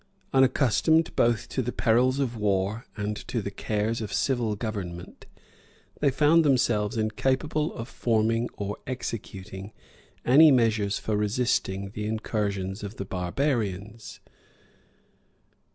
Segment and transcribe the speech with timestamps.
[0.33, 5.27] Unaccustomed both to the perils of war and to the cares of civil government,
[5.99, 9.71] they found themselves incapable of forming or executing
[10.25, 14.19] any measures for resisting the incursions of the barbarians.